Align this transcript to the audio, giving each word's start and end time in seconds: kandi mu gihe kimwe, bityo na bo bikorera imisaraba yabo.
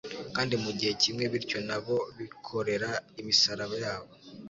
kandi 0.35 0.53
mu 0.63 0.71
gihe 0.77 0.93
kimwe, 1.01 1.23
bityo 1.33 1.59
na 1.69 1.77
bo 1.83 1.97
bikorera 2.17 2.89
imisaraba 3.21 3.75
yabo. 3.83 4.11